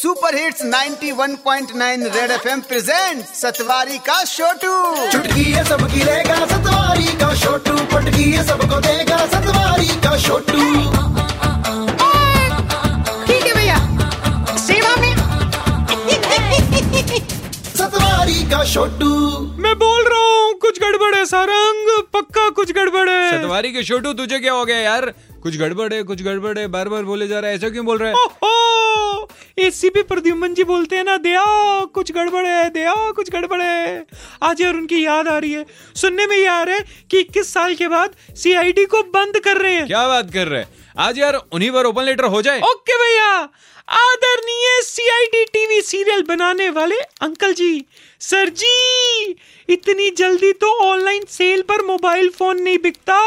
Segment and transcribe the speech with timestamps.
[0.00, 4.74] Super hits 91.9 red FM present Satwari का छोटू
[5.12, 10.62] चुटकी है सबकी रहेगा सतवारी का छोटू पटकी है सबको देगा सतवारी का छोटू
[13.26, 13.76] ठीक है भैया।
[14.66, 15.14] सेवा में।
[17.76, 19.10] सतवारी का छोटू
[19.62, 24.12] मैं बोल रहा हूँ कुछ गड़बड़ है सारंग। पक्का कुछ गड़बड़ है। सतवारी के छोटू
[24.22, 25.12] तुझे क्या हो गया यार?
[25.42, 27.98] कुछ गड़बड़ है कुछ गड़बड़ है बार बार बोले जा रहा है ऐसा क्यों बोल
[27.98, 28.14] रहा है?
[29.58, 31.44] एसीपी प्रद्युमन जी बोलते हैं ना दया
[31.94, 34.06] कुछ गड़बड़ है दया कुछ गड़बड़ है।
[34.42, 35.64] आज यार उनकी याद आ रही है।
[35.96, 39.56] सुनने में ये आ रहा है कि 21 साल के बाद सीआईडी को बंद कर
[39.56, 40.68] रहे हैं। क्या बात कर रहे हैं?
[40.98, 43.32] आज यार उन्हीं पर ओपन लेटर हो जाए। ओके भैया
[43.88, 47.84] आदरणीय सीआईडी टीवी सीरियल बनाने वाले अंकल जी।
[48.20, 49.36] सर जी
[49.68, 53.18] इतनी जल्दी तो ऑनलाइन सेल पर मोबाइल फ़ोन नहीं बिकता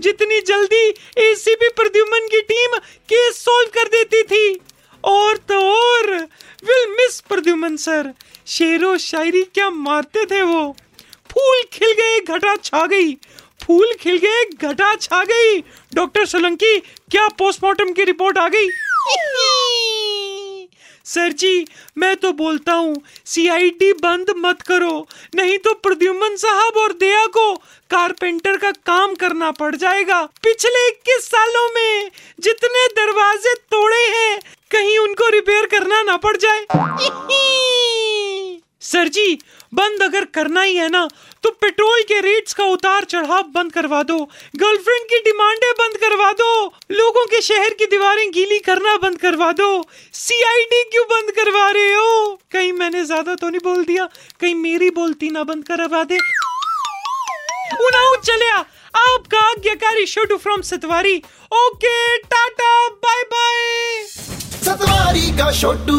[0.00, 0.88] जितनी जल्दी
[1.22, 2.76] एसीपी प्रद्युमन की टीम
[3.08, 4.60] केस सॉल्व कर देती थी।
[5.04, 5.36] और
[7.32, 8.12] प्रद्युमन सर,
[8.46, 10.76] शेरो शायरी क्या मारते थे वो?
[11.30, 13.14] फूल खिल गए, घटा छा गई।
[13.62, 15.58] फूल खिल गए, घटा छा गई।
[15.94, 16.78] डॉक्टर सोलंकी,
[17.10, 18.68] क्या पोस्टमार्टम की रिपोर्ट आ गई?
[21.04, 21.66] सर जी,
[21.98, 27.54] मैं तो बोलता हूँ सीआईडी बंद मत करो। नहीं तो प्रद्युमन साहब और दया को
[27.90, 33.81] कारपेंटर का काम करना पड़ जाएगा। पिछले इक्कीस सालों में जितने दरवाजे तोड़े
[35.12, 36.60] उनको रिपेयर करना ना पड़ जाए।
[38.82, 39.38] सर जी,
[39.74, 41.06] बंद अगर करना ही है ना
[41.44, 44.16] तो पेट्रोल के रेट्स का उतार चढ़ाव बंद करवा दो।
[44.56, 46.50] गर्लफ्रेंड की डिमांडें बंद करवा दो।
[46.92, 49.70] लोगों के शहर की दीवारें गीली करना बंद करवा दो।
[50.14, 52.38] सीआईडी क्यों बंद करवा रहे हो?
[52.52, 54.08] कहीं मैंने ज़्यादा तो नहीं बोल दिया।
[54.40, 56.18] कहीं मेरी बोलती ना बंद करवा दे।
[58.24, 58.56] चलिया
[58.96, 61.16] आपका आज्ञाकारी Chhotu from Satwari.
[61.54, 63.71] Okay tata bye bye
[65.12, 65.96] Satwari का छोटू